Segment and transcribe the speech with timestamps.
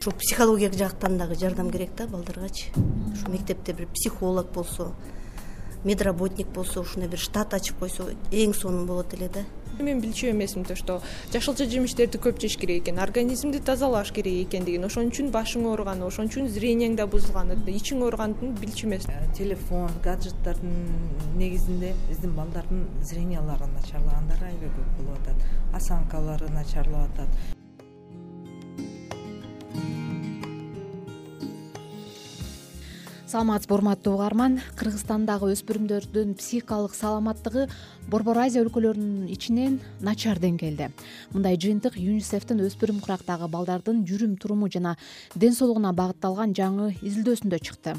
[0.00, 2.70] ушул психология жактан дагы жардам керек да балдаргачы?
[3.12, 4.94] Ушу мектепте бир психолог болсо
[5.84, 9.44] медработник болсо ушундай бир штат ачып койсо эң сонун болот эле да.
[9.78, 11.02] Мен билчү эмесмин то что
[11.34, 16.32] жашылча жемиштерди көп жеш керек экен организмди тазалаш керек экендигин ошон үчүн башың ооруган ошон
[16.32, 23.68] үчүн зрениең да бузулган ичиң ооруганын билчү эмес э, телефон гаджеттардын негизинде биздин балдардын зрениялары
[23.76, 27.59] начарлагандары аябай көп болуп атат осанкалары начарлап атат
[33.30, 37.68] саламатсызбы урматтуу угарман кыргызстандагы өспүрүмдөрдүн психикалык саламаттыгы
[38.10, 40.88] борбор азия өлкөлөрүнүн ичинен начар деңгээлде
[41.30, 44.96] мындай жыйынтык юнисефтин өспүрүм курактагы балдардын жүрүм туруму жана
[45.36, 47.94] ден соолугуна багытталган жаңы изилдөөсүндө чыкты.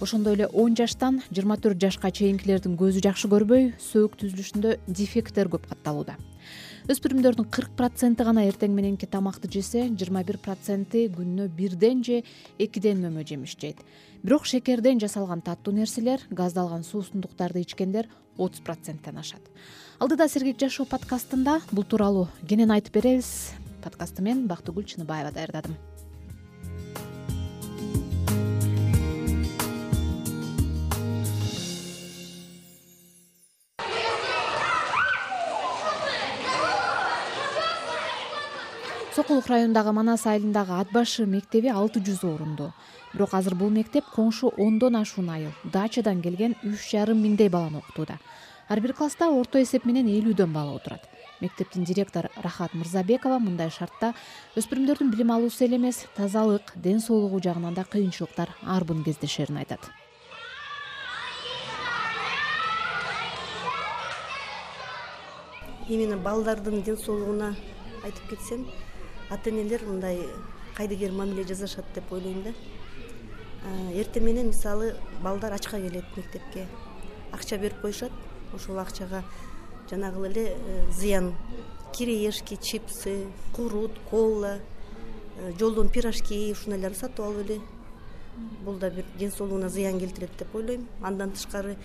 [0.00, 5.66] Ошондой эле он жаштан жыйырма төрт жашка чейинкилердин көзү жакшы көрбөй сөөк түзүлүшүндө дефекттер көп
[5.74, 6.16] катталууда
[6.90, 12.22] өспүрүмдөрдүн кырк проценти гана эртең мененки тамакты жесе жыйырма бир проценти күнүнө бирден же
[12.58, 13.84] экиден мөмө жемиш жейт
[14.22, 19.42] бирок шекерден жасалган таттуу нерселер газдалган суусундуктарды ичкендер отуз проценттен ашат.
[20.00, 23.52] Алдыда сергек жашоо подкастында бул тууралуу кенен айтып беребиз.
[23.82, 25.78] Подкастты мен бактыгүл чыныбаева даярдадым
[39.14, 42.70] сокулук районундагы манас айылындагы ат башы мектеби алты жүз орундуу
[43.12, 45.50] бирок азыр бул мектеп коңшу ондон ашуун айыл.
[45.64, 48.18] Дачадан келген үч жарым миңдей баланы окутууда.
[48.68, 51.04] Ар бир класста орто эсеп менен элүүдөн бала отурат.
[51.40, 54.14] Мектептин директору рахат мырзабекова мындай шартта
[54.56, 59.90] өспүрүмдөрдүн билим алуусу эле эмес тазалык ден соолугу жагынан да кыйынчылыктар арбын кездешерин айтат.
[65.88, 67.54] Именно балдардын ден соолугуна
[68.04, 68.64] айтып кетсем
[69.32, 70.18] ата энелер мындай
[70.76, 72.52] кайдыгер мамиле жасашат деп ойлойм да.
[73.94, 76.66] Эртең менен мисалы балдар ачка келет мектепке
[77.32, 78.12] акча берип коюшат
[78.54, 79.22] ошол акчага
[79.90, 81.34] жанагыл эле э, зыян.
[81.92, 84.58] Кириешки чипсы курут кола
[85.38, 87.60] э, жолдон пирожки ушундайларды сатып алып эле
[88.64, 90.88] бул да бир ден соолугуна зыян келтирет деп ойлойм.
[91.02, 91.76] Андан тышкары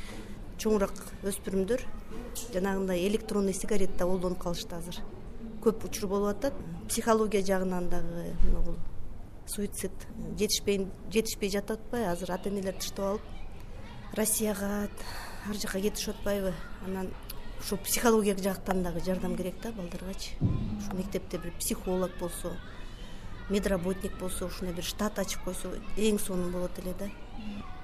[0.57, 1.83] чоңураак өспүрүмдөр
[2.53, 5.01] жанагындай электронный сигарет да колдонуп калышты азыр.
[5.61, 6.53] Көп учур болуп атат
[6.87, 8.75] психология жагынан дагы могул
[9.47, 9.91] суицид
[10.39, 14.89] жетишпей жетишпей жатып азыр ата энелер тыштап алып россияга
[15.49, 16.53] ар жака кетишип атпайбы
[16.85, 17.11] анан
[17.59, 22.55] ушул психология жактан дагы жардам керек да балдаргачы ушул мектепте бир психолог болсо
[23.49, 27.09] медработник болсо ушундай бир штат ачып койсо эң сонун болот эле да.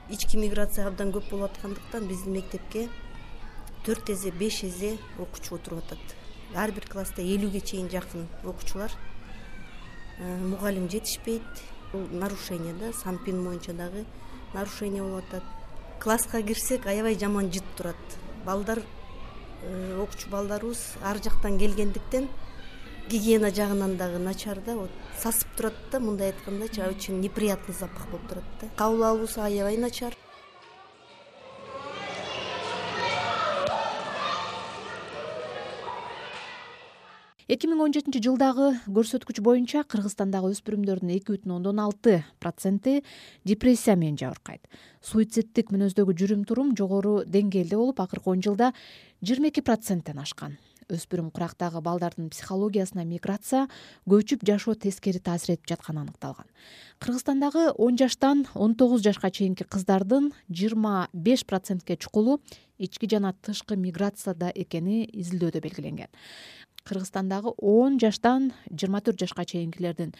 [0.09, 2.90] Ички миграция абдан көп болуп аткандыктан биздин мектепке
[3.86, 6.22] төрт эзе беш эзе окуучу отуруп атат
[6.56, 8.91] ар бир класста элүүгө чейин жакын окуучулар
[10.19, 11.64] э, мугалим жетишпейт.
[11.91, 14.06] Бул нарушение да санпин боюнча дагы
[14.53, 15.44] нарушение болуп атат.
[16.00, 18.18] Класска кирсек аябай жаман жыт турат.
[18.46, 18.81] Балдар
[19.63, 22.30] э, окуучу балдарыбыз ар жактан келгендиктен
[23.09, 28.28] гигиена жагынан дагы начар да вот сасып турат да мындай айткандачы очень неприятный запах болуп
[28.30, 28.69] турат да.
[28.75, 30.13] Кабыл алуусу аябай начар
[37.48, 43.02] эки миң он жетинчи жылдагы көрсөткүч боюнча кыргызстандагы өспүрүмдөрдүн эки бүтүн ондон алты проценти
[43.44, 44.64] депрессия менен жабыркайт.
[45.04, 48.72] Суицидтик мүнөздөгү жүрүм турум жогору деңгээлде болуп акыркы он жылда
[49.22, 50.58] жыйырма эки проценттен ашкан.
[50.92, 53.68] Өспүрүм курактагы балдардын психологиясына миграция
[54.08, 56.48] көчүп жашоо тескери таасир этип жатканы аныкталган.
[57.00, 62.42] Кыргызстандагы он жаштан он тогуз жашка чейинки кыздардын жыйырма беш процентке чукулу
[62.78, 66.12] ички жана тышкы миграцияда экени изилдөөдө белгиленген
[66.83, 70.13] кыргызстандагы он жаштан жыйырма төрт жашка чейинкилердин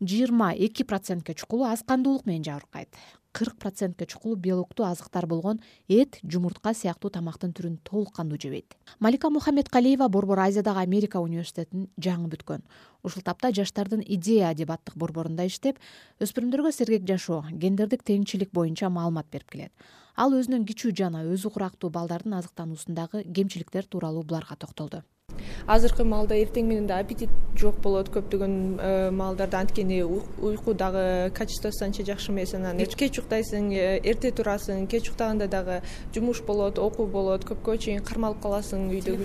[0.00, 2.88] жыйырма эки процентке чукулу аз кандуулук менен жабыркайт.
[3.32, 8.76] Кырк процентке чукулу белоктуу азыктар болгон эт жумуртка сыяктуу тамактын түрүн толук кандуу жебейт.
[9.00, 12.62] Малика мухаммедкалиева борбор азиядагы америка университетин жаңы бүткөн.
[13.02, 15.80] Ушул тапта жаштардын идея дебаттык борборунда иштеп
[16.20, 19.72] өспүрүмдөргө сергек жашоо гендердик теңчилик боюнча маалымат берип келет.
[20.16, 25.02] Ал өзүнөн кичүү жана өзү курактуу балдардын азыктануусундагы кемчиликтер тууралуу буларга токтолду
[25.66, 28.10] азыркы маалда эртең менен да аппетит жок болот.
[28.12, 32.78] Көптөгөн э, маалдарда анткени уйку дагы качествосу анча жакшы эмес анан.
[32.78, 35.80] Кеч уктайсың э, эрте турасың кеч уктаганда дагы
[36.14, 39.16] жумуш болот окуу болот көпкө чейин кармалып каласың үйдө.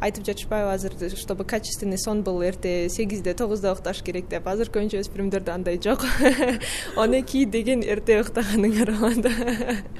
[0.00, 4.46] Айтып жатышпайбы азыр чтобы качественный сон был эрте сегизде тогузда укташ керек деп.
[4.46, 6.04] Азыркы көбүнчө өспүрүмдөрдө андай жок.
[6.96, 9.28] Он эки деген эрте уктаганыңар болот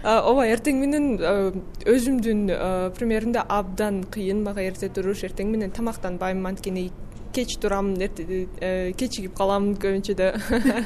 [0.07, 1.53] ооба эртең менен э,
[1.85, 6.89] өзүмдүн примеримде абдан кыйын мага эрте туруш эртең менен тамактанбайм анткени
[7.37, 10.29] кеч турам э, кечигип калам көбүнчөдө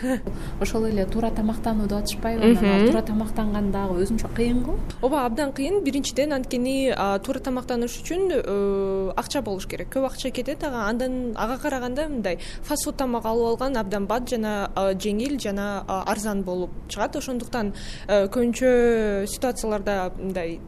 [0.64, 5.52] ошол эле туура тамактанууду атышпайбы анан ал туура тамактанган дагы өзүнчө кыйын го ооба абдан
[5.54, 5.80] кыйын.
[5.84, 6.90] Биринчиден анткени
[7.22, 9.92] туура тамактаныш үчүн э, акча болуш керек.
[9.94, 14.26] Көп акча кетет ага андан ага караганда мындай фаст фуд тамак алып алган абдан бат
[14.30, 17.20] жана жеңил жана арзан болуп чыгат.
[17.20, 17.74] Ошондуктан
[18.08, 20.58] көбүнчө ситуацияларда мындай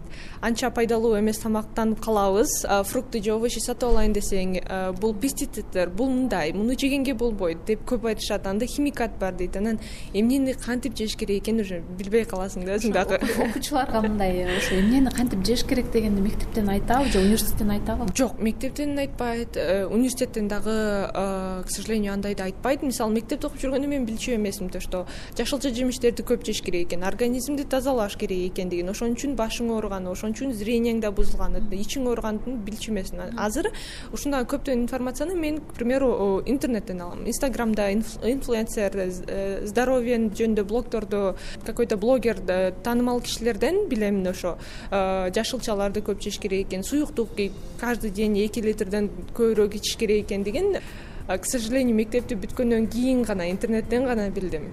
[0.43, 2.63] анча пайдалуу эмес тамактанып калабыз.
[2.93, 4.59] Фрукты же овощи сатып алайын десең
[5.01, 5.15] бул
[5.97, 8.47] бул мындай муну жегенге болбойт деп көп айтышат.
[8.47, 9.57] Анда химикат бар дейт.
[9.57, 9.79] Анан
[10.15, 15.11] эмнени кантип жеш керек экенин уже билбей каласың да өзүң дагы окуучуларга мындай ошо эмнени
[15.11, 18.07] кантип жеш керек дегенди мектептен айтабы же университеттен айтабы?
[18.17, 19.57] Жок мектептен айтпайт.
[19.57, 22.83] Э, университеттен дагы к сожалению андайды айтпайт.
[22.83, 27.05] Мисалы мектепте окуп жүргөндө мен билчү эмесмин то что жашылча жемиштерди көп жеш керек экен
[27.05, 31.57] организмди тазалаш керек экендигин ошон үчүн башың ооруган ошон үчүн зрениең да бузулган.
[31.73, 33.33] Ичиң ооруганын билчү эмесмин.
[33.39, 33.71] Азыр
[34.13, 41.87] ушундай көптөгөн информацияны мен к примеру интернеттен алам инстаграмда инфлюенсер э, здоровье жөнүндө блогдорду какой
[41.87, 44.59] то блогер таанымал кишилерден билем ошо
[44.91, 47.31] э, жашылчаларды көп жеш керек экен суюктук
[47.79, 50.77] каждый день эки литрден көбүрөөк ичиш керек экендигин
[51.29, 54.73] к сожалению мектепти бүткөндөн кийин гана интернеттен гана билдим.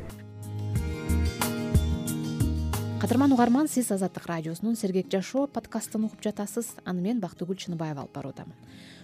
[2.99, 6.67] Кадырман угарман сиз азаттык радиосунун сергек жашоо подкастын угуп жатасыз.
[6.83, 8.57] Аны мен бактыгүл чыныбаева алып баруудамын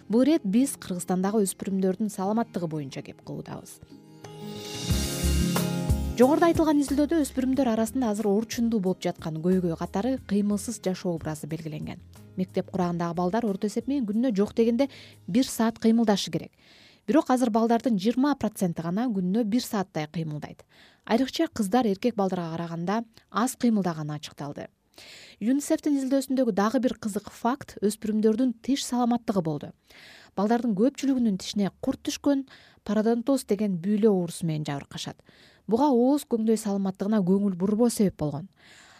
[0.10, 3.80] бул ирет биз кыргызстандагы өспүрүмдөрдүн саламаттыгы боюнча кеп кылуудабыз.
[6.16, 12.00] Жогоруда айтылган изилдөөдө өспүрүмдөр арасында азыр орчундуу болуп жаткан көйгөй катары кыймылсыз жашоо образы белгиленген.
[12.38, 14.88] Мектеп курагындагы балдар орто эсеп менен күнүнө жок дегенде
[15.28, 16.54] бир саат кыймылдашы керек.
[17.08, 20.64] Бирок азыр балдардын жыйырма проценти гана күнүнө бир сааттай кыймылдайт.
[21.06, 24.70] Айрыкча кыздар эркек балдарга караганда аз кыймылдаганы ачыкталды
[25.40, 29.72] юнисефтин изилдөөсүндөгү дагы бир кызык факт өспүрүмдөрдүн тиш саламаттыгы болду.
[30.36, 32.46] Балдардын көпчүлүгүнүн тишине курт түшкөн
[32.88, 35.18] пародонтоз деген бүйлө оорусу менен жабыркашат.
[35.68, 38.50] Буга ооз көңдөй саламаттыгына көңүл бурбоо себеп болгон.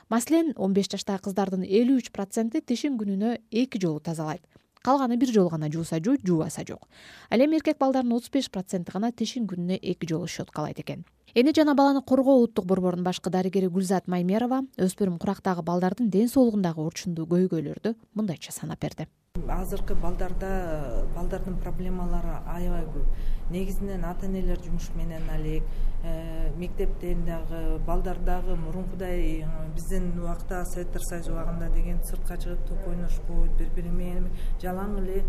[0.10, 4.44] Маселен он беш жаштагы кыздардын элүү үч проценти тишин күнүнө эки жолу тазалайт
[4.86, 6.88] калганы бир жолу гана жууса жууйт жуубаса жок.
[7.30, 11.06] Ал эми эркек балдардын отуз беш проценти гана тишин күнүнө эки жолу щеткалайт экен.
[11.34, 16.86] Эне жана баланы коргоо улуттук борборунун башкы дарыгери гүлзат маймерова өспүрүм курактагы балдардын ден соолугундагы
[16.86, 23.08] орчундуу көйгөйлөрдү мындайча санап берди азыркы балдарда балдардын проблемалары аябай көп.
[23.52, 25.64] Негизинен ата энелер жумуш менен алек
[26.04, 29.46] э, мектептен дагы балдар дагы мурункудай
[29.76, 34.32] биздин убакта советтер союзу убагында деген сыртка чыгып топ ойношпойт бири бири менен
[34.64, 35.26] жалаң эле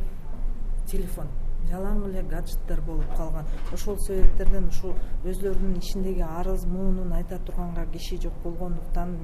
[0.87, 1.29] телефон
[1.71, 3.47] жалаң эле гаджеттер болуп калган.
[3.75, 4.95] Ошол себептерден ушул
[5.27, 9.17] өзлөрүнүн ичиндеги арыз муунун айта турганга киши жок болгондуктан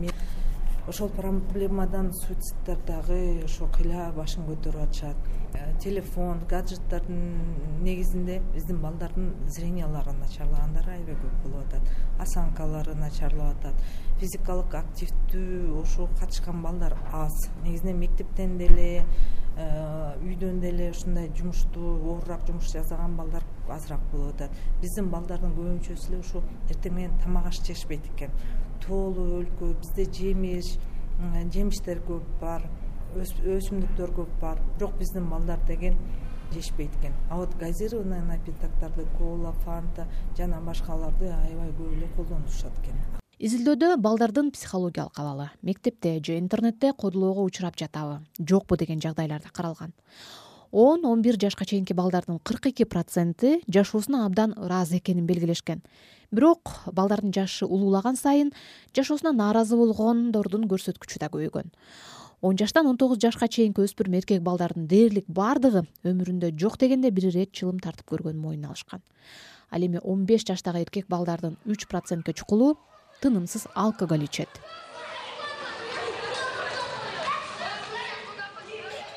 [0.89, 5.17] ошол проблемадан суицидтер дагы ошо кыйла башын көтөрүп атышат.
[5.55, 11.93] Э, телефон гаджеттердин негизинде биздин балдардын зрениялары начарлагандары аябай көп болуп атат.
[12.19, 13.75] Осанкалары начарлап атат
[14.23, 17.35] физикалык активдүү ошого катышкан балдар аз.
[17.65, 19.05] Негизинен мектептен деле
[19.53, 24.57] Э, үйдөн деле ушундай жумушту оорураак жумуш жасаган балдар азыраак болуп атат.
[24.81, 28.33] Биздин балдардын көбүнчөсү эле ушул эртең менен тамак аш жешпейт экен.
[28.87, 30.73] Тоолуу өлкө бизде жемиш
[31.53, 32.65] жемиштер көп бар
[33.21, 34.63] өсүмдүктөр көп бар.
[34.79, 35.99] Бирок биздин балдар деген
[36.53, 37.13] жешпейт экен.
[37.29, 44.53] А вот газированный напитокторду кола фанта жана башкаларды аябай көп эле колдонушат экен изилдөөдө балдардын
[44.55, 48.21] психологиялык абалы мектепте же интернетте кодулоого учурап жатабы.
[48.39, 49.93] Жокпу деген жагдайлар да каралган.
[50.71, 55.83] Он он бир жашка чейинки балдардын кырк эки проценти жашоосуна абдан ыраазы экенин белгилешкен.
[56.31, 58.53] Бирок балдардын жашы улуулаган сайын
[58.95, 61.73] жашоосуна нааразы болгондордун көрсөткүчү да көбөйгөн
[62.43, 67.27] он жаштан он тогуз жашка чейинки өспүрүм эркек балдардын дээрлик баардыгы өмүрүндө жок дегенде бир
[67.31, 69.03] ирет чылым тартып көргөнүн мойнуна алышкан.
[69.71, 72.79] Ал эми он беш жаштагы эркек балдардын үч процентке чукулу
[73.23, 74.51] тынымсыз алкоголь ичет.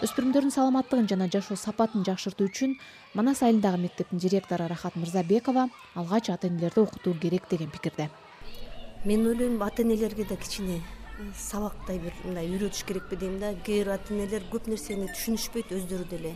[0.06, 2.76] Өспүрүмдөрдүн саламаттыгын жана жашоо сапатын жакшыртуу үчүн
[3.18, 8.10] манас айылындагы мектептин директору рахат мырзабекова алгач ата энелерди окутуу керек деген пикирде.
[9.06, 10.82] Мен ойлойм ата энелерге да кичине
[11.40, 13.56] сабактай бир мындай үйрөтүш керекпи дейм да.
[13.56, 16.36] Кээ бир ата энелер көп нерсени түшүнүшпөйт өздөрү деле.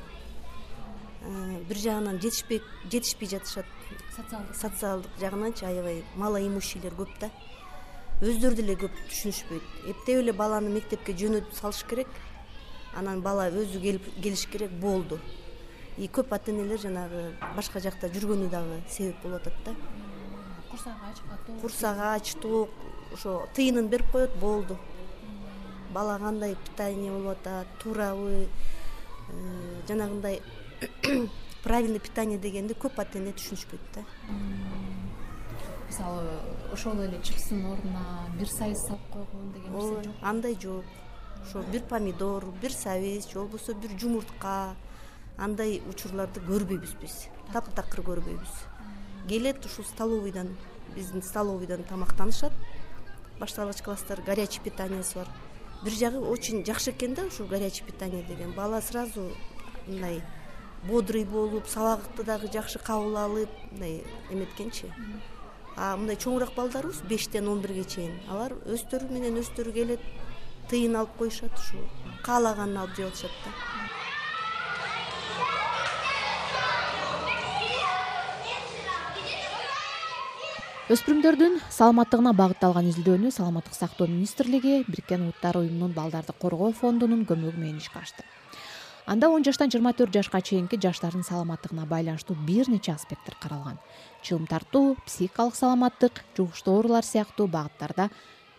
[1.22, 3.66] Э, бир жагынан жетишпей жетишпей жатышат.
[4.56, 5.12] Социалдык.
[5.20, 7.30] Жагынанчы аябай малоимущийлер көп да
[8.20, 9.68] өздөрү деле көп түшүнүшпөйт.
[9.94, 12.10] Эптеп эле баланы мектепке жөнөтүп салыш керек.
[13.00, 15.20] Анан бала өзү келип келиш керек болду.
[15.98, 17.24] И көп ата энелер жанагы
[17.56, 19.76] башка жакта жүргөнү дагы себеп болуп атат да.
[20.70, 22.70] Курсагы ач катуу курсагы ач тоок
[23.14, 24.78] ошо тыйынын берип коет болду.
[25.94, 28.48] Бала кандай питание болуп атат туурабы
[29.30, 30.42] э, жанагындай
[31.64, 34.06] правильный питание дегенди көп ата эне түшүнүшпөйт да
[35.89, 36.24] мисалы
[36.72, 40.15] ошол эле чипстин ордуна бир сайыз салып койгон деген нерсе ооба жок.
[40.22, 40.86] андай жок.
[41.43, 44.75] Ошо бир помидор бир сабиз же болбосо бир жумуртка
[45.38, 47.27] андай учурларды көрбөйбүз биз.
[47.53, 48.53] Таптакыр көрбөйбүз.
[49.27, 50.55] Келет ушул столовыйдан
[50.96, 52.53] биздин столовыйдан тамактанышат.
[53.39, 55.27] Башталгыч класстар горячий питаниясы бар.
[55.84, 58.53] Бир жагы очень жакшы экен да ушул горячий питание деген.
[58.53, 59.31] Бала сразу
[59.88, 60.22] мындай
[60.84, 64.93] бодрый болуп сабакты дагы жакшы кабыл алып мындай эметкенчи
[65.76, 68.16] а мындай чоңураак балдарыбыз бештен он бирге чейин.
[68.30, 70.04] Алар өздөрү менен өздөрү келет
[70.70, 71.82] тыйын алып коюшат ушу
[72.24, 73.52] каалаганын алып жеп атышат да.
[80.90, 87.78] Өспүрүмдөрдүн саламаттыгына багытталган изилдөөнү саламаттык сактоо министрлиги бириккен улуттар уюмунун балдарды коргоо фондунун көмөгү менен
[87.78, 88.26] ишке ашты
[89.10, 93.80] анда он жаштан жыйырма төрт жашка чейинки жаштардын саламаттыгына байланыштуу бир нече аспекттер каралган.
[94.22, 98.12] Чыгым тартуу психикалык саламаттык жугуштуу оорулар сыяктуу багыттарда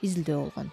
[0.02, 0.72] изилдөө болгон.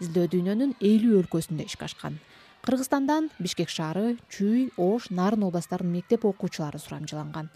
[0.00, 2.16] Изилдөө дүйнөнүн элүү өлкөсүндө ишке ашкан
[2.64, 7.52] кыргызстандан бишкек шаары чүй ош нарын областарынын мектеп окуучулары сурамжыланган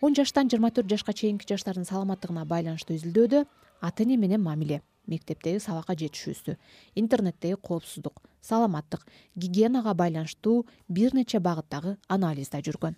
[0.00, 3.44] он жаштан жыйырма төрт жашка чейинки жаштардын саламаттыгына байланыштуу изилдөөдө
[3.80, 6.58] ата эне менен мамиле мектептеги сабакка жетишүүсү
[6.94, 9.06] интернеттеги коопсуздук саламаттык
[9.36, 12.96] гигиенага байланыштуу бир нече багыттагы анализ да жүргөн.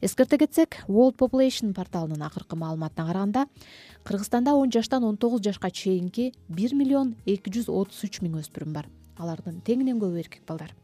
[0.00, 3.46] Эскерте кетсек world population порталынын акыркы маалыматына караганда
[4.04, 8.72] кыргызстанда он жаштан он тогуз жашка чейинки бир миллион эки жүз отуз үч миң өспүрүм
[8.72, 8.88] бар.
[9.16, 10.74] Алардын теңинен көбү эркек балдар.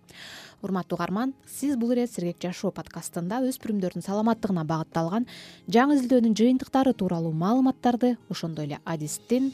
[0.62, 5.28] Урматтуу угарман сиз бул ирет сергек жашоо подкастында өспүрүмдөрдүн саламаттыгына багытталган
[5.70, 9.52] жаңы изилдөөнүн жыйынтыктары тууралуу маалыматтарды ошондой эле адистин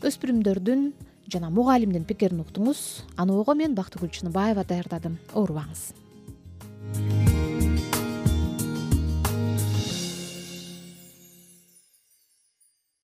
[0.00, 0.86] өспүрүмдөрдүн
[1.32, 3.06] жана мугалимдин пикирин уктуңуз.
[3.16, 5.18] Аны ого мен бактыгүл чыныбаева даярдадым.
[5.34, 5.90] Оорубаңыз